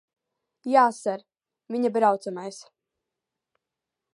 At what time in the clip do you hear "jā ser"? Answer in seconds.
0.75-1.23